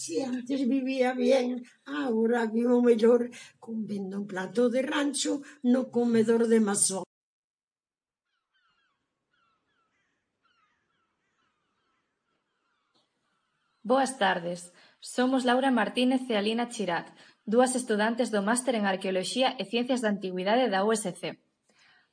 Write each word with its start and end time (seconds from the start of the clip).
Si 0.00 0.22
antes 0.22 0.60
vivía 0.74 1.10
bien, 1.12 1.48
agora 1.84 2.46
vivo 2.46 2.80
mellor 2.88 3.20
comendo 3.58 4.14
un 4.20 4.26
plato 4.32 4.62
de 4.74 4.80
rancho 4.94 5.32
no 5.72 5.80
comedor 5.96 6.42
de 6.52 6.60
masón. 6.68 7.04
Boas 13.82 14.12
tardes. 14.22 14.60
Somos 15.00 15.42
Laura 15.48 15.70
Martínez 15.80 16.22
e 16.30 16.34
Alina 16.36 16.66
Chirat, 16.72 17.06
dúas 17.52 17.74
estudantes 17.80 18.28
do 18.30 18.40
Máster 18.48 18.74
en 18.78 18.84
Arqueoloxía 18.86 19.48
e 19.60 19.62
Ciencias 19.72 20.00
da 20.02 20.12
Antigüidade 20.14 20.70
da 20.70 20.86
USC. 20.90 21.22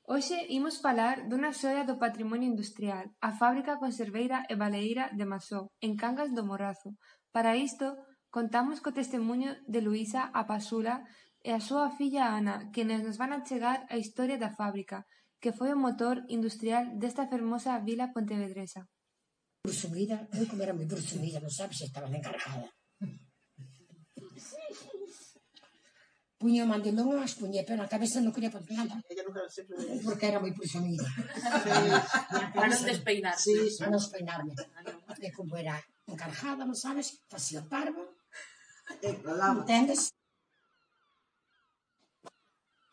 Hoxe 0.09 0.37
imos 0.59 0.75
falar 0.85 1.15
dunha 1.29 1.51
xoia 1.61 1.83
do 1.89 1.99
patrimonio 2.03 2.49
industrial, 2.53 3.05
a 3.27 3.29
fábrica 3.39 3.81
conserveira 3.83 4.37
e 4.51 4.53
baleira 4.61 5.05
de 5.17 5.25
Masó, 5.31 5.61
en 5.85 5.93
Cangas 6.01 6.29
do 6.37 6.45
Morrazo, 6.49 6.89
Para 7.35 7.57
isto, 7.59 7.99
contamos 8.31 8.79
co 8.79 8.95
testemuño 8.95 9.59
de 9.67 9.83
Luísa 9.83 10.31
Apasula 10.31 11.03
e 11.43 11.51
a 11.51 11.59
súa 11.59 11.91
filla 11.91 12.31
Ana 12.31 12.71
quienes 12.71 13.03
nos 13.03 13.19
van 13.19 13.35
achegar 13.35 13.83
a 13.91 13.99
historia 13.99 14.39
da 14.39 14.55
fábrica, 14.55 15.03
que 15.43 15.51
foi 15.51 15.75
o 15.75 15.81
motor 15.85 16.23
industrial 16.31 16.95
desta 16.95 17.27
fermosa 17.27 17.75
vila 17.83 18.15
pontevedresa. 18.15 18.87
Presumida, 19.67 20.31
eu 20.31 20.47
como 20.47 20.63
era 20.63 20.71
moi 20.71 20.87
presumida, 20.87 21.43
non 21.43 21.51
sabes, 21.51 21.83
estaba 21.83 22.07
encargada. 22.07 22.71
Puño 26.39 26.63
o 26.63 26.71
mandilón 26.71 27.19
as 27.19 27.35
puñe, 27.35 27.67
pero 27.67 27.83
na 27.83 27.91
cabeza 27.91 28.23
non 28.23 28.31
quería 28.31 28.47
poner 28.47 28.79
nada. 28.79 28.95
Porque 30.07 30.31
era 30.31 30.39
moi 30.39 30.55
presumida. 30.55 31.03
Para 32.55 32.71
non 32.71 32.79
despeinar. 32.79 33.35
Sí, 33.35 33.75
para 33.75 33.91
non 33.91 33.99
despeinarme. 33.99 34.55
E 35.19 35.35
como 35.35 35.59
era 35.59 35.75
encargada, 36.07 36.63
non 36.65 36.77
sabes, 36.77 37.25
facía 37.31 37.59
o 37.61 37.69
parvo. 37.69 38.01
Entendes? 39.01 40.13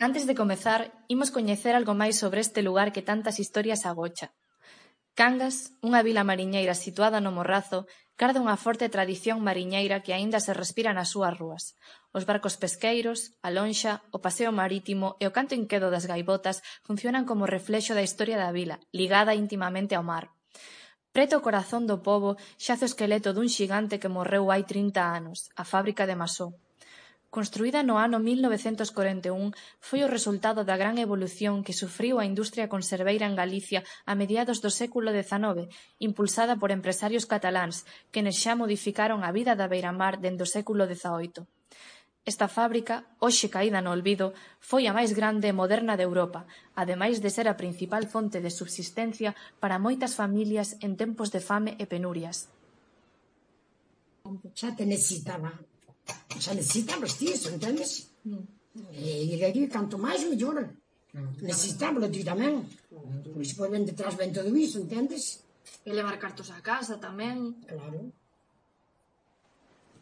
Antes 0.03 0.27
de 0.27 0.35
comezar, 0.35 0.91
imos 1.07 1.31
coñecer 1.31 1.77
algo 1.77 1.95
máis 1.95 2.19
sobre 2.19 2.41
este 2.43 2.61
lugar 2.67 2.91
que 2.91 3.07
tantas 3.07 3.39
historias 3.39 3.87
agocha. 3.87 4.35
Cangas, 5.15 5.77
unha 5.85 6.01
vila 6.01 6.25
mariñeira 6.25 6.75
situada 6.75 7.21
no 7.21 7.31
Morrazo, 7.37 7.85
carda 8.17 8.43
unha 8.43 8.57
forte 8.57 8.89
tradición 8.89 9.45
mariñeira 9.45 10.03
que 10.03 10.17
aínda 10.17 10.41
se 10.41 10.57
respira 10.57 10.91
nas 10.97 11.13
súas 11.13 11.37
rúas. 11.37 11.77
Os 12.17 12.25
barcos 12.25 12.57
pesqueiros, 12.57 13.37
a 13.47 13.53
lonxa, 13.53 14.03
o 14.17 14.19
paseo 14.25 14.51
marítimo 14.51 15.21
e 15.23 15.29
o 15.29 15.35
canto 15.37 15.55
inquedo 15.55 15.93
das 15.93 16.09
gaivotas 16.09 16.65
funcionan 16.83 17.29
como 17.29 17.45
reflexo 17.47 17.93
da 17.95 18.03
historia 18.03 18.41
da 18.41 18.51
vila, 18.51 18.81
ligada 18.91 19.37
íntimamente 19.37 19.95
ao 19.95 20.03
mar. 20.03 20.33
Preto 21.13 21.37
ao 21.37 21.45
corazón 21.45 21.85
do 21.85 22.01
pobo 22.09 22.41
xace 22.65 22.85
o 22.85 22.91
esqueleto 22.91 23.37
dun 23.37 23.49
xigante 23.57 24.01
que 24.01 24.15
morreu 24.17 24.49
hai 24.49 24.65
trinta 24.65 25.03
anos, 25.19 25.39
a 25.61 25.65
fábrica 25.73 26.09
de 26.09 26.17
Masó. 26.17 26.49
Construída 27.37 27.81
no 27.85 28.01
ano 28.07 28.17
1941, 28.17 29.53
foi 29.87 30.01
o 30.05 30.13
resultado 30.17 30.61
da 30.65 30.81
gran 30.81 30.97
evolución 30.97 31.61
que 31.67 31.77
sufriu 31.77 32.17
a 32.17 32.29
industria 32.33 32.73
conserveira 32.75 33.29
en 33.29 33.37
Galicia 33.37 33.85
a 34.09 34.13
mediados 34.17 34.65
do 34.65 34.73
século 34.81 35.13
XIX, 35.13 35.69
impulsada 36.09 36.57
por 36.57 36.73
empresarios 36.73 37.29
cataláns, 37.33 37.85
quenes 38.13 38.41
xa 38.41 38.57
modificaron 38.57 39.21
a 39.21 39.31
vida 39.37 39.53
da 39.53 39.69
beiramar 39.69 40.17
dende 40.17 40.45
o 40.45 40.53
século 40.57 40.89
XVIII. 40.89 41.45
Esta 42.25 42.47
fábrica, 42.47 43.03
hoxe 43.19 43.51
caída 43.51 43.83
no 43.83 43.91
olvido, 43.91 44.31
foi 44.63 44.87
a 44.87 44.95
máis 44.95 45.11
grande 45.11 45.51
e 45.51 45.59
moderna 45.59 45.99
de 45.99 46.07
Europa, 46.07 46.47
ademais 46.79 47.19
de 47.19 47.35
ser 47.35 47.51
a 47.51 47.59
principal 47.59 48.07
fonte 48.07 48.39
de 48.39 48.55
subsistencia 48.55 49.35
para 49.59 49.83
moitas 49.83 50.15
familias 50.15 50.79
en 50.87 50.95
tempos 50.95 51.35
de 51.35 51.43
fame 51.43 51.75
e 51.83 51.85
penurias. 51.91 52.47
Xa 54.55 54.71
te 54.79 54.87
necesitaba. 54.87 55.51
Xa 56.39 56.55
necesitamos 56.55 57.19
disso, 57.19 57.51
entendes? 57.51 58.15
Eh, 58.95 59.35
e 59.35 59.43
aquí, 59.43 59.67
canto 59.67 59.99
máis, 59.99 60.23
mellor. 60.23 60.63
Necesitamos 61.43 62.07
ti 62.15 62.23
tamén. 62.23 62.63
Pois, 63.35 63.51
pois, 63.59 63.67
ven 63.67 63.83
detrás, 63.83 64.15
ven 64.15 64.31
todo 64.31 64.55
iso, 64.55 64.79
entendes? 64.79 65.43
E 65.83 65.91
levar 65.91 66.23
cartos 66.23 66.55
a 66.55 66.63
casa 66.63 67.03
tamén. 67.03 67.59
Claro. 67.67 68.15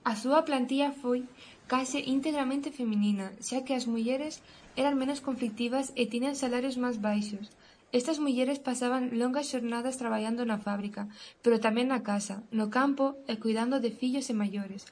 A 0.02 0.16
súa 0.16 0.40
plantilla 0.48 0.96
foi 1.02 1.28
case 1.68 2.00
íntegramente 2.16 2.72
feminina, 2.72 3.26
xa 3.46 3.58
que 3.66 3.76
as 3.76 3.84
mulleres 3.84 4.34
eran 4.80 4.96
menos 4.96 5.20
conflictivas 5.20 5.86
e 6.00 6.08
tiñan 6.12 6.40
salarios 6.42 6.80
máis 6.80 6.96
baixos. 6.96 7.46
Estas 7.92 8.18
mulleres 8.24 8.62
pasaban 8.68 9.12
longas 9.20 9.50
xornadas 9.52 9.98
traballando 10.00 10.42
na 10.46 10.58
fábrica, 10.66 11.02
pero 11.42 11.60
tamén 11.66 11.92
na 11.92 12.00
casa, 12.10 12.36
no 12.58 12.66
campo 12.72 13.06
e 13.28 13.36
cuidando 13.42 13.76
de 13.84 13.92
fillos 14.00 14.26
e 14.32 14.34
maiores. 14.42 14.82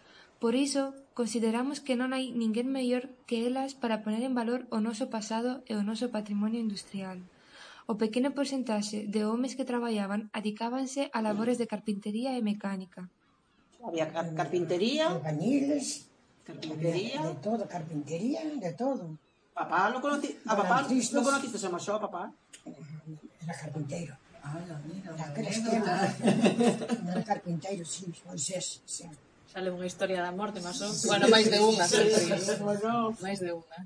Por 0.42 0.52
iso, 0.66 0.92
consideramos 1.18 1.80
que 1.80 1.96
non 1.96 2.12
hai 2.12 2.28
ninguén 2.30 2.68
mellor 2.68 3.08
que 3.26 3.48
elas 3.48 3.72
para 3.72 4.04
poner 4.04 4.22
en 4.28 4.36
valor 4.36 4.60
o 4.68 4.78
noso 4.84 5.08
pasado 5.08 5.50
e 5.70 5.72
o 5.72 5.82
noso 5.88 6.12
patrimonio 6.16 6.60
industrial. 6.60 7.18
O 7.88 7.96
pequeno 7.96 8.36
porcentaxe 8.36 9.08
de 9.08 9.24
homes 9.24 9.56
que 9.56 9.64
traballaban 9.64 10.28
adicábanse 10.36 11.08
a 11.16 11.18
labores 11.24 11.56
de 11.56 11.70
carpintería 11.72 12.36
e 12.36 12.44
mecánica. 12.44 13.08
Había 13.84 14.10
car 14.12 14.34
carpintería. 14.34 15.04
Eh, 15.04 15.16
albañiles. 15.16 16.06
Carpintería. 16.44 17.22
De 17.22 17.34
todo, 17.36 17.68
carpintería, 17.68 18.40
de 18.44 18.72
todo. 18.72 19.18
Papá 19.54 19.90
lo 19.90 20.00
conocí. 20.00 20.38
A 20.46 20.56
papá 20.56 20.82
lo 20.82 21.22
conociste, 21.22 21.58
se 21.58 21.68
marchó 21.68 21.94
a 21.94 22.00
papá. 22.00 22.32
Eh, 22.64 22.74
era 23.42 23.54
carpinteiro. 23.54 24.14
Ah, 24.42 24.56
mira, 24.86 25.12
Daqueles. 25.12 25.58
Era 25.66 27.24
carpinteiro, 27.30 27.84
sí, 27.84 28.06
Moisés, 28.24 28.80
sí. 28.86 29.04
Sale 29.48 29.72
unha 29.72 29.88
historia 29.88 30.20
da 30.20 30.32
morte, 30.32 30.60
mas 30.60 30.78
ou? 30.84 30.92
Bueno, 31.08 31.26
máis 31.32 31.48
de 31.48 31.58
unha, 31.58 31.84
sempre. 31.88 32.36
máis 33.24 33.40
de 33.40 33.50
unha. 33.52 33.78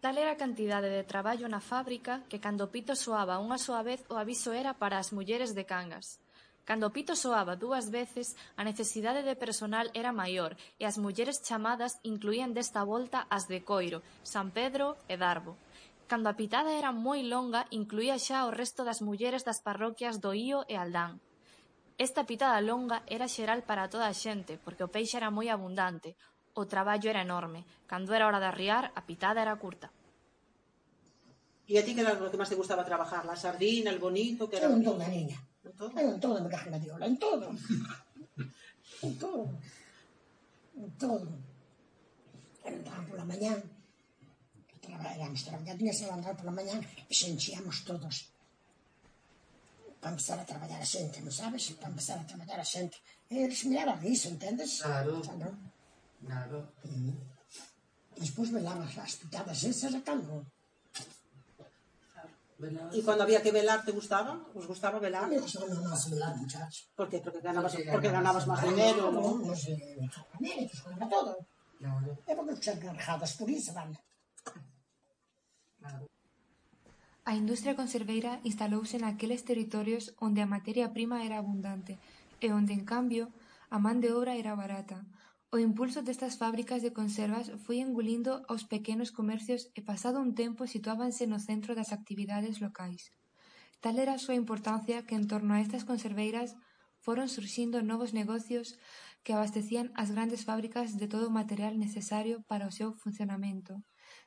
Tal 0.00 0.16
era 0.16 0.32
a 0.32 0.40
cantidade 0.40 0.88
de 0.88 1.04
traballo 1.04 1.44
na 1.48 1.60
fábrica 1.60 2.24
que 2.28 2.40
cando 2.40 2.72
Pito 2.72 2.96
soaba 2.96 3.36
unha 3.36 3.60
soa 3.60 3.84
vez 3.84 4.00
o 4.08 4.16
aviso 4.16 4.52
era 4.56 4.72
para 4.72 4.96
as 4.96 5.12
mulleres 5.12 5.52
de 5.52 5.64
Cangas. 5.68 6.20
Cando 6.68 6.86
o 6.86 6.94
pito 6.94 7.16
soaba 7.16 7.56
dúas 7.56 7.90
veces, 7.90 8.36
a 8.54 8.62
necesidade 8.62 9.24
de 9.24 9.34
persoal 9.34 9.90
era 9.96 10.12
maior 10.12 10.54
e 10.78 10.84
as 10.84 11.00
mulleres 11.00 11.40
chamadas 11.42 11.98
incluían 12.04 12.54
desta 12.54 12.84
volta 12.84 13.26
as 13.32 13.48
de 13.50 13.64
Coiro, 13.64 14.04
San 14.22 14.52
Pedro 14.52 14.94
e 15.08 15.16
Darbo. 15.16 15.56
Cando 16.10 16.28
a 16.28 16.38
pitada 16.38 16.74
era 16.74 16.90
moi 16.92 17.22
longa, 17.22 17.66
incluía 17.70 18.18
xa 18.18 18.46
o 18.46 18.54
resto 18.54 18.82
das 18.84 19.00
mulleres 19.00 19.42
das 19.46 19.62
parroquias 19.62 20.20
do 20.22 20.34
Ío 20.34 20.66
e 20.68 20.74
Aldán. 20.76 21.18
Esta 21.98 22.24
pitada 22.24 22.58
longa 22.60 23.02
era 23.06 23.28
xeral 23.28 23.62
para 23.62 23.90
toda 23.92 24.06
a 24.08 24.14
xente, 24.14 24.58
porque 24.62 24.84
o 24.84 24.92
peixe 24.92 25.16
era 25.20 25.30
moi 25.30 25.48
abundante, 25.50 26.16
o 26.54 26.66
traballo 26.66 27.06
era 27.10 27.22
enorme. 27.22 27.64
Cando 27.90 28.14
era 28.14 28.26
hora 28.28 28.42
de 28.42 28.48
arriar, 28.50 28.84
a 28.94 29.02
pitada 29.08 29.42
era 29.42 29.58
curta. 29.58 29.88
E 31.70 31.78
a 31.78 31.82
ti 31.86 31.94
que 31.94 32.02
era 32.02 32.18
o 32.18 32.30
que 32.30 32.40
máis 32.40 32.50
te 32.50 32.58
gustaba 32.58 32.82
trabajar? 32.82 33.22
La 33.22 33.38
sardina, 33.38 33.90
el 33.94 34.02
bonito? 34.02 34.50
Que 34.50 34.58
era 34.58 34.66
un 34.66 34.82
don 34.82 34.98
da 34.98 35.06
niña 35.06 35.38
En 35.78 36.20
todo 36.20 36.42
me 36.42 36.50
carga 36.50 36.78
Diola, 36.78 37.06
en 37.06 37.18
todo. 37.18 37.46
en 39.02 39.18
todo. 39.18 39.42
En 40.76 40.90
todo. 40.98 41.28
Levantaban 42.64 43.06
pola 43.06 43.24
mañán, 43.24 43.58
traballábamos, 44.80 45.44
traballábamos, 45.44 45.96
que 45.98 46.04
levantar 46.04 46.36
pola 46.36 46.52
mañán 46.58 46.80
e 47.10 47.12
xenxíamos 47.14 47.76
todos 47.88 48.16
para 50.00 50.12
empezar 50.12 50.38
a 50.40 50.48
traballar 50.48 50.80
a 50.80 50.88
xente, 50.88 51.20
non 51.20 51.32
sabes? 51.32 51.76
Para 51.76 51.92
empezar 51.92 52.16
a 52.18 52.24
traballar 52.24 52.60
a 52.60 52.64
xente. 52.64 52.96
E 53.28 53.44
eles 53.44 53.62
miraban 53.68 54.00
iso, 54.00 54.32
entendes? 54.32 54.80
Claro. 54.80 55.20
Xa, 55.20 55.34
non? 55.36 55.54
Claro. 56.24 56.58
E, 56.88 56.90
despois 58.16 58.48
velaban 58.48 58.88
as 58.88 59.14
pitadas 59.20 59.60
esas 59.64 59.92
a 59.92 60.00
cando 60.00 60.48
E 62.92 63.00
cando 63.00 63.24
había 63.24 63.40
que 63.40 63.52
velar, 63.52 63.80
te 63.86 63.92
gustaba? 63.92 64.36
Os 64.52 64.66
gustaba 64.68 65.00
velar? 65.00 65.24
Me 65.32 65.40
gustaba 65.40 65.64
máis 65.80 66.04
velar, 66.12 66.36
muchacho. 66.36 66.92
Por 66.92 67.08
qué? 67.08 67.18
Porque 67.24 67.40
ganabas, 67.40 67.72
porque, 67.72 67.88
porque 67.88 68.10
ganabas 68.12 68.44
máis 68.44 68.60
dinero, 68.68 69.08
non? 69.08 69.40
Non, 69.40 69.48
non 69.48 69.56
sei, 69.56 69.76
ganaba 69.80 71.06
todo. 71.08 71.32
É 72.28 72.32
porque 72.36 72.52
os 72.52 72.68
encargadas 72.68 73.32
por 73.40 73.48
iso, 73.48 73.72
van. 73.72 73.96
A 77.24 77.32
industria 77.32 77.78
conserveira 77.80 78.40
instalouse 78.44 79.00
naqueles 79.00 79.40
territorios 79.48 80.12
onde 80.20 80.44
a 80.44 80.50
materia 80.50 80.92
prima 80.92 81.24
era 81.24 81.40
abundante 81.40 81.96
e 82.44 82.52
onde, 82.52 82.76
en 82.76 82.84
cambio, 82.84 83.32
a 83.72 83.78
man 83.80 84.04
de 84.04 84.12
obra 84.12 84.36
era 84.36 84.52
barata, 84.52 85.06
O 85.52 85.58
impulso 85.58 86.00
destas 86.06 86.34
fábricas 86.42 86.80
de 86.82 86.94
conservas 86.98 87.46
foi 87.64 87.76
engulindo 87.82 88.32
aos 88.50 88.62
pequenos 88.72 89.10
comercios 89.18 89.62
e 89.78 89.80
pasado 89.90 90.22
un 90.26 90.30
tempo 90.42 90.62
situábanse 90.74 91.24
no 91.26 91.42
centro 91.48 91.74
das 91.74 91.90
actividades 91.98 92.56
locais. 92.64 93.02
Tal 93.82 93.96
era 94.04 94.12
a 94.14 94.22
súa 94.24 94.38
importancia 94.42 95.02
que 95.06 95.18
en 95.18 95.26
torno 95.32 95.52
a 95.54 95.62
estas 95.64 95.82
conserveiras 95.90 96.54
foron 97.04 97.26
surxindo 97.26 97.82
novos 97.82 98.14
negocios 98.20 98.78
que 99.24 99.34
abastecían 99.34 99.90
as 100.02 100.14
grandes 100.14 100.46
fábricas 100.48 100.88
de 101.00 101.10
todo 101.12 101.24
o 101.28 101.36
material 101.40 101.74
necesario 101.84 102.36
para 102.50 102.70
o 102.70 102.76
seu 102.78 102.94
funcionamento. 103.02 103.72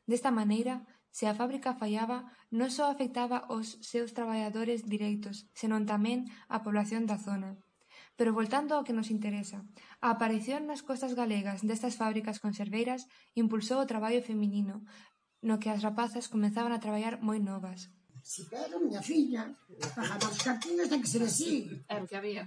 Desta 0.10 0.32
maneira, 0.40 0.84
se 1.18 1.24
a 1.32 1.38
fábrica 1.40 1.80
fallaba, 1.80 2.20
non 2.52 2.68
só 2.68 2.92
afectaba 2.92 3.48
os 3.48 3.80
seus 3.80 4.12
traballadores 4.12 4.84
directos, 4.94 5.48
senón 5.56 5.88
tamén 5.88 6.28
a 6.52 6.60
población 6.66 7.08
da 7.08 7.16
zona. 7.16 7.56
Pero 8.18 8.36
voltando 8.38 8.72
ao 8.74 8.86
que 8.86 8.94
nos 8.94 9.10
interesa, 9.10 9.66
a 10.06 10.14
aparición 10.14 10.70
nas 10.70 10.86
costas 10.86 11.18
galegas 11.18 11.66
destas 11.66 11.98
fábricas 11.98 12.38
conserveiras 12.38 13.10
impulsou 13.34 13.82
o 13.82 13.90
traballo 13.90 14.22
feminino, 14.22 14.86
no 15.42 15.60
que 15.62 15.70
as 15.74 15.82
rapazas 15.82 16.30
comezaban 16.30 16.74
a 16.74 16.84
traballar 16.84 17.20
moi 17.26 17.42
novas. 17.42 17.90
Si 18.24 18.48
pero, 18.48 18.80
miña 18.80 19.02
filla, 19.02 19.44
bajaba 19.98 20.32
os 20.32 20.40
cartiños 20.40 20.88
ten 20.88 21.04
que 21.04 21.12
ser 21.12 21.24
así. 21.26 21.68
É 21.92 22.00
o 22.00 22.08
que 22.08 22.16
había. 22.16 22.44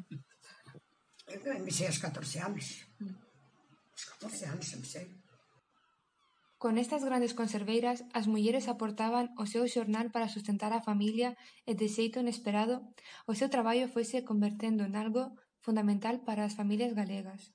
Eu 1.29 1.43
empecé 1.61 1.85
aos 1.87 1.99
14 1.99 2.41
anos. 2.49 2.67
Os 3.97 4.05
14 4.17 4.47
anos 4.55 4.69
empecé. 4.73 5.03
Con 6.57 6.79
estas 6.81 7.05
grandes 7.05 7.37
conserveiras, 7.37 8.01
as 8.17 8.25
mulleres 8.33 8.65
aportaban 8.73 9.29
o 9.37 9.45
seu 9.45 9.69
xornal 9.69 10.09
para 10.15 10.33
sustentar 10.33 10.73
a 10.73 10.81
familia 10.81 11.37
e, 11.69 11.77
de 11.77 11.89
xeito 11.93 12.17
inesperado, 12.25 12.81
o 13.29 13.37
seu 13.37 13.53
traballo 13.53 13.93
foise 13.93 14.25
convertendo 14.25 14.83
en 14.89 14.97
algo 14.97 15.37
fundamental 15.67 16.23
para 16.23 16.47
as 16.47 16.55
familias 16.55 16.95
galegas. 16.95 17.51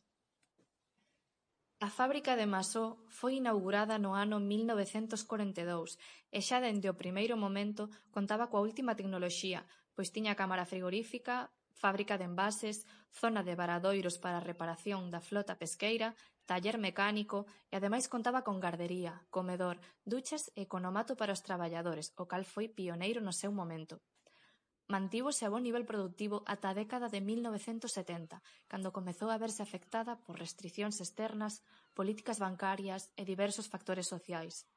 A 1.79 1.89
fábrica 1.89 2.35
de 2.35 2.45
Masó 2.45 2.99
foi 3.07 3.39
inaugurada 3.41 3.95
no 4.03 4.11
ano 4.13 4.37
1942 4.43 5.95
e 6.37 6.39
xa 6.43 6.59
dende 6.59 6.91
o 6.91 6.99
primeiro 6.99 7.39
momento 7.39 7.87
contaba 8.11 8.51
coa 8.51 8.67
última 8.67 8.99
tecnoloxía, 8.99 9.63
pois 9.95 10.11
tiña 10.11 10.35
cámara 10.35 10.67
frigorífica, 10.67 11.55
fábrica 11.71 12.19
de 12.19 12.27
envases, 12.27 12.83
zona 13.15 13.41
de 13.47 13.55
varadoiros 13.55 14.19
para 14.19 14.43
a 14.43 14.47
reparación 14.51 15.07
da 15.07 15.23
flota 15.23 15.55
pesqueira, 15.55 16.13
taller 16.43 16.77
mecánico 16.83 17.47
e 17.71 17.79
ademais 17.79 18.11
contaba 18.11 18.43
con 18.43 18.59
gardería, 18.59 19.23
comedor, 19.31 19.79
duchas 20.03 20.51
e 20.59 20.67
economato 20.67 21.15
para 21.15 21.31
os 21.31 21.41
traballadores, 21.47 22.11
o 22.19 22.27
cal 22.27 22.43
foi 22.43 22.67
pioneiro 22.67 23.23
no 23.23 23.31
seu 23.31 23.55
momento. 23.55 24.03
Mantívose 24.91 25.47
a 25.47 25.51
bo 25.53 25.59
nivel 25.63 25.87
productivo 25.87 26.43
ata 26.53 26.67
a 26.71 26.77
década 26.81 27.07
de 27.07 27.23
mil 27.23 27.39
novecentos 27.39 27.95
setenta, 27.95 28.43
cando 28.67 28.91
comezou 28.91 29.31
a 29.31 29.39
verse 29.39 29.63
afectada 29.63 30.19
por 30.27 30.35
restricións 30.35 30.99
externas, 30.99 31.63
políticas 31.95 32.43
bancarias 32.43 33.07
e 33.15 33.23
diversos 33.23 33.71
factores 33.71 34.11
sociais. 34.11 34.67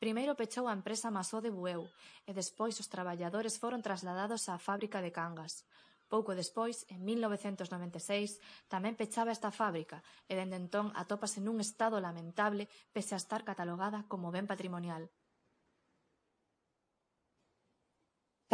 Primeiro 0.00 0.32
pechou 0.32 0.64
a 0.64 0.72
empresa 0.72 1.12
Masó 1.12 1.44
de 1.44 1.52
Bueu 1.52 1.84
e 2.24 2.32
despois 2.32 2.80
os 2.80 2.88
traballadores 2.88 3.60
foron 3.60 3.84
trasladados 3.84 4.48
á 4.48 4.56
fábrica 4.56 5.04
de 5.04 5.12
Cangas. 5.12 5.68
Pouco 6.08 6.32
despois, 6.32 6.88
en 6.88 7.04
1996, 7.04 8.40
tamén 8.72 8.96
pechaba 8.96 9.28
esta 9.28 9.52
fábrica 9.52 10.00
e 10.24 10.40
dende 10.40 10.56
entón 10.56 10.88
atópase 10.96 11.44
nun 11.44 11.60
estado 11.60 12.00
lamentable 12.00 12.64
pese 12.96 13.12
a 13.12 13.20
estar 13.20 13.44
catalogada 13.44 14.08
como 14.08 14.32
ben 14.32 14.48
patrimonial. 14.48 15.12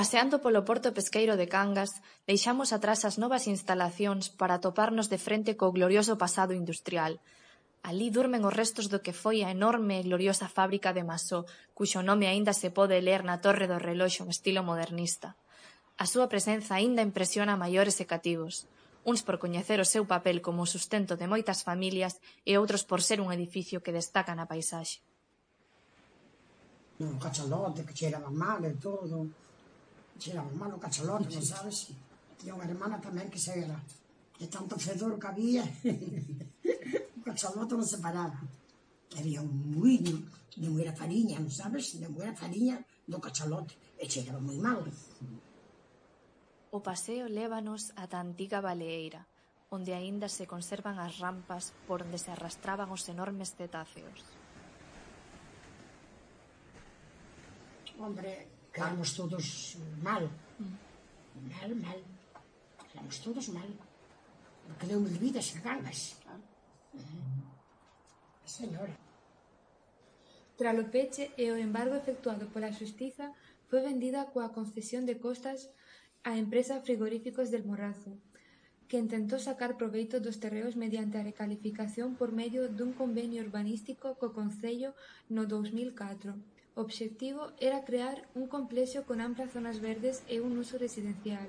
Paseando 0.01 0.41
polo 0.41 0.65
porto 0.65 0.97
pesqueiro 0.97 1.37
de 1.37 1.45
Cangas, 1.45 2.01
deixamos 2.25 2.73
atrás 2.73 3.05
as 3.05 3.21
novas 3.21 3.45
instalacións 3.45 4.33
para 4.33 4.57
atoparnos 4.57 5.13
de 5.13 5.21
frente 5.21 5.61
co 5.61 5.77
glorioso 5.77 6.17
pasado 6.17 6.57
industrial. 6.57 7.21
Alí 7.85 8.09
durmen 8.09 8.49
os 8.49 8.57
restos 8.57 8.89
do 8.89 9.05
que 9.05 9.13
foi 9.13 9.45
a 9.45 9.53
enorme 9.53 10.01
e 10.01 10.07
gloriosa 10.09 10.49
fábrica 10.49 10.97
de 10.97 11.05
Masó, 11.05 11.45
cuxo 11.77 12.01
nome 12.01 12.33
aínda 12.33 12.57
se 12.57 12.73
pode 12.73 12.97
ler 12.97 13.29
na 13.29 13.45
torre 13.45 13.69
do 13.69 13.77
reloxo 13.77 14.25
en 14.25 14.33
estilo 14.33 14.65
modernista. 14.65 15.37
A 16.01 16.09
súa 16.09 16.33
presenza 16.33 16.81
aínda 16.81 17.05
impresiona 17.05 17.61
maiores 17.61 18.01
e 18.01 18.09
cativos, 18.09 18.65
uns 19.05 19.21
por 19.21 19.37
coñecer 19.37 19.85
o 19.85 19.91
seu 19.93 20.09
papel 20.09 20.41
como 20.41 20.65
sustento 20.65 21.21
de 21.21 21.29
moitas 21.29 21.61
familias 21.61 22.25
e 22.49 22.57
outros 22.57 22.89
por 22.89 23.05
ser 23.05 23.21
un 23.21 23.29
edificio 23.37 23.85
que 23.85 23.93
destaca 23.93 24.33
na 24.33 24.49
paisaxe. 24.49 25.05
Un 27.05 27.21
cachalote 27.21 27.85
que 27.85 27.93
cheiraba 27.93 28.33
mal 28.33 28.65
e 28.65 28.73
todo, 28.81 29.29
Era 30.27 30.43
un 30.43 30.59
malo 30.59 30.77
cachalote, 30.77 31.33
non 31.33 31.41
sabes? 31.41 31.89
E 32.45 32.53
unha 32.53 32.69
hermana 32.69 33.01
tamén 33.01 33.33
que 33.33 33.41
se 33.41 33.57
era. 33.57 33.81
E 34.37 34.45
tanto 34.53 34.77
fedor 34.77 35.17
que 35.17 35.29
había, 35.29 35.65
o 37.17 37.21
cachalote 37.25 37.73
non 37.73 37.89
se 37.89 37.97
paraba. 38.05 38.37
Había 39.17 39.41
un 39.41 39.73
muiño 39.73 40.21
de 40.61 40.69
muera 40.69 40.93
fariña, 40.93 41.41
non 41.41 41.49
sabes? 41.49 41.97
De 41.97 42.09
muera 42.13 42.37
fariña 42.37 42.85
do 43.09 43.17
cachalote. 43.17 43.73
E 43.97 44.05
cheiraba 44.05 44.45
moi 44.45 44.61
mal. 44.61 44.85
O 46.71 46.79
paseo 46.85 47.25
lévanos 47.27 47.97
ata 47.97 48.21
a 48.21 48.25
antiga 48.25 48.61
baleeira, 48.61 49.25
onde 49.73 49.97
aínda 49.97 50.29
se 50.29 50.45
conservan 50.45 51.01
as 51.01 51.17
rampas 51.17 51.73
por 51.89 52.05
onde 52.05 52.21
se 52.21 52.29
arrastraban 52.29 52.93
os 52.93 53.09
enormes 53.09 53.57
cetáceos. 53.57 54.21
Hombre, 58.01 58.60
Éramos 58.81 59.15
todos 59.15 59.77
mal. 60.03 60.25
Mal, 61.53 61.71
mal. 61.77 62.01
Éramos 62.95 63.21
todos 63.21 63.47
mal. 63.51 63.69
Porque 64.67 64.87
deu 64.87 65.01
mil 65.01 65.19
vidas 65.21 65.53
a 65.57 65.61
Cangas. 65.61 66.17
A 68.45 68.49
señora. 68.49 68.97
Tras 70.57 70.77
o 70.81 70.85
peche 70.95 71.25
e 71.37 71.53
o 71.53 71.61
embargo 71.67 71.95
efectuado 71.95 72.49
pola 72.53 72.73
Xustiza, 72.73 73.27
foi 73.69 73.81
vendida 73.85 74.29
coa 74.33 74.53
concesión 74.57 75.05
de 75.05 75.17
costas 75.21 75.69
á 76.29 76.31
empresa 76.45 76.81
Frigoríficos 76.81 77.53
del 77.53 77.69
Morrazo, 77.69 78.13
que 78.89 78.97
intentou 79.05 79.41
sacar 79.41 79.77
proveito 79.81 80.17
dos 80.25 80.41
terreos 80.45 80.75
mediante 80.85 81.17
a 81.21 81.27
recalificación 81.31 82.09
por 82.17 82.33
medio 82.41 82.63
dun 82.79 82.93
convenio 83.01 83.45
urbanístico 83.45 84.17
co 84.21 84.33
Concello 84.39 84.91
no 85.29 85.45
2004. 85.45 86.33
O 86.81 86.83
obxectivo 86.89 87.43
era 87.61 87.85
crear 87.85 88.17
un 88.35 88.47
complexo 88.49 89.05
con 89.05 89.21
amplas 89.21 89.53
zonas 89.53 89.79
verdes 89.89 90.17
e 90.35 90.41
un 90.41 90.57
uso 90.57 90.81
residencial, 90.81 91.49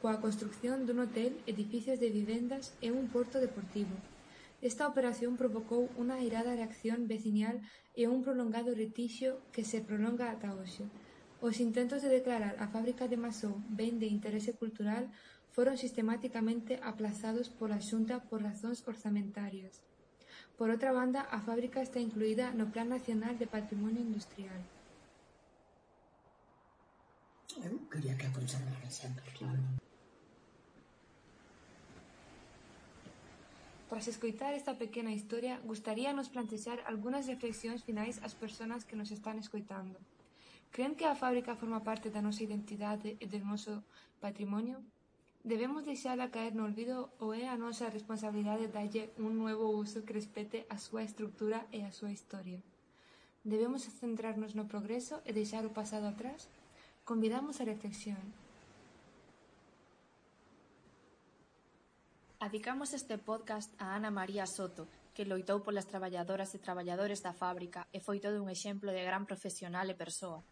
coa 0.00 0.22
construción 0.22 0.86
dun 0.86 1.02
hotel, 1.02 1.34
edificios 1.50 1.98
de 1.98 2.14
vivendas 2.14 2.64
e 2.78 2.94
un 2.94 3.10
porto 3.10 3.42
deportivo. 3.42 3.98
Esta 4.62 4.86
operación 4.86 5.34
provocou 5.34 5.90
unha 5.98 6.22
airada 6.22 6.54
reacción 6.54 7.10
veciñal 7.10 7.58
e 7.98 8.06
un 8.06 8.22
prolongado 8.22 8.70
retixo 8.70 9.42
que 9.50 9.66
se 9.66 9.82
prolonga 9.82 10.30
ata 10.30 10.54
hoxe. 10.54 10.86
Os 11.42 11.58
intentos 11.58 11.98
de 12.06 12.14
declarar 12.14 12.54
a 12.62 12.70
fábrica 12.70 13.10
de 13.10 13.18
Masó 13.18 13.58
ben 13.66 13.98
de 13.98 14.06
interese 14.06 14.54
cultural 14.54 15.10
foron 15.50 15.74
sistematicamente 15.74 16.78
aplazados 16.86 17.50
pola 17.50 17.82
Xunta 17.82 18.22
por 18.30 18.46
razóns 18.46 18.86
orzamentarias. 18.86 19.82
Por 20.58 20.68
outra 20.74 20.92
banda, 20.92 21.22
a 21.30 21.38
fábrica 21.38 21.78
está 21.80 22.02
incluída 22.02 22.50
no 22.50 22.66
Plan 22.66 22.90
Nacional 22.90 23.38
de 23.38 23.46
Patrimonio 23.46 24.02
Industrial. 24.02 24.58
Eu 27.62 27.78
quería 27.86 28.18
que 28.18 28.26
a 28.26 28.34
conservaran 28.34 28.90
sempre, 28.90 29.22
claro. 29.38 29.62
Tras 33.88 34.10
escoitar 34.10 34.52
esta 34.52 34.74
pequena 34.74 35.14
historia, 35.14 35.62
gustaríanos 35.62 36.28
plantexar 36.28 36.82
algunhas 36.90 37.30
reflexións 37.30 37.86
finais 37.86 38.18
ás 38.26 38.34
persoas 38.34 38.82
que 38.82 38.98
nos 38.98 39.14
están 39.14 39.38
escoitando. 39.38 39.98
Creen 40.74 40.98
que 40.98 41.06
a 41.06 41.14
fábrica 41.14 41.54
forma 41.54 41.86
parte 41.86 42.10
da 42.10 42.20
nosa 42.20 42.42
identidade 42.42 43.14
e 43.22 43.26
do 43.30 43.38
noso 43.46 43.74
patrimonio? 44.18 44.82
Debemos 45.44 45.84
deixala 45.84 46.30
caer 46.30 46.54
no 46.54 46.66
olvido 46.66 47.08
ou 47.22 47.30
é 47.32 47.46
a 47.46 47.56
nosa 47.56 47.88
responsabilidade 47.88 48.68
darlle 48.68 49.14
un 49.22 49.38
novo 49.38 49.70
uso 49.70 50.02
que 50.02 50.16
respete 50.18 50.66
a 50.66 50.76
súa 50.76 51.06
estrutura 51.06 51.64
e 51.70 51.86
a 51.86 51.94
súa 51.94 52.10
historia? 52.10 52.58
Debemos 53.46 53.86
centrarnos 53.86 54.58
no 54.58 54.66
progreso 54.66 55.22
e 55.22 55.30
deixar 55.32 55.62
o 55.64 55.72
pasado 55.72 56.10
atrás? 56.10 56.50
Convidamos 57.06 57.62
a 57.62 57.64
reflexión. 57.64 58.20
Adicamos 62.42 62.92
este 62.92 63.18
podcast 63.18 63.70
a 63.78 63.94
Ana 63.94 64.10
María 64.10 64.46
Soto, 64.46 64.86
que 65.14 65.26
loitou 65.26 65.62
polas 65.62 65.86
traballadoras 65.86 66.54
e 66.54 66.62
traballadores 66.62 67.22
da 67.22 67.34
fábrica 67.34 67.86
e 67.94 67.98
foi 68.02 68.18
todo 68.18 68.42
un 68.42 68.50
exemplo 68.50 68.90
de 68.90 69.02
gran 69.06 69.26
profesional 69.26 69.86
e 69.90 69.96
persoa. 69.98 70.42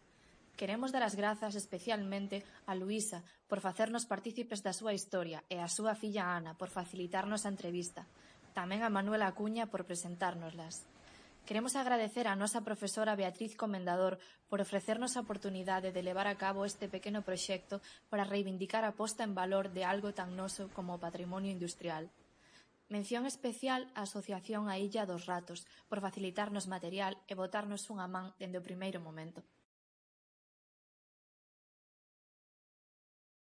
Queremos 0.57 0.89
dar 0.89 1.05
as 1.05 1.13
grazas 1.13 1.53
especialmente 1.53 2.41
a 2.65 2.73
Luísa 2.73 3.21
por 3.45 3.61
facernos 3.61 4.09
partícipes 4.09 4.65
da 4.65 4.73
súa 4.73 4.97
historia 4.97 5.45
e 5.53 5.61
a 5.61 5.69
súa 5.69 5.93
filla 5.93 6.33
Ana 6.33 6.57
por 6.57 6.73
facilitarnos 6.73 7.45
a 7.45 7.53
entrevista. 7.53 8.09
Tamén 8.57 8.81
a 8.81 8.89
Manuela 8.89 9.29
Acuña 9.29 9.69
por 9.69 9.85
presentárnoslas. 9.85 10.89
Queremos 11.45 11.77
agradecer 11.77 12.25
á 12.25 12.33
nosa 12.33 12.65
profesora 12.65 13.13
Beatriz 13.13 13.53
Comendador 13.53 14.17
por 14.49 14.57
ofrecernos 14.57 15.13
a 15.13 15.21
oportunidade 15.21 15.93
de 15.93 16.01
levar 16.01 16.25
a 16.25 16.41
cabo 16.41 16.65
este 16.65 16.89
pequeno 16.89 17.21
proxecto 17.21 17.77
para 18.09 18.25
reivindicar 18.25 18.81
a 18.81 18.97
posta 18.97 19.21
en 19.21 19.37
valor 19.37 19.69
de 19.69 19.85
algo 19.85 20.17
tan 20.17 20.33
noso 20.33 20.73
como 20.73 20.97
o 20.97 21.03
patrimonio 21.05 21.53
industrial. 21.53 22.09
Mención 22.89 23.29
especial 23.29 23.93
á 23.93 24.09
Asociación 24.09 24.73
A 24.73 24.81
Illa 24.81 25.05
dos 25.05 25.29
Ratos 25.29 25.69
por 25.85 26.01
facilitarnos 26.01 26.65
material 26.65 27.13
e 27.29 27.37
botarnos 27.37 27.85
unha 27.93 28.09
man 28.09 28.33
dende 28.41 28.57
o 28.57 28.65
primeiro 28.65 28.97
momento. 28.97 29.45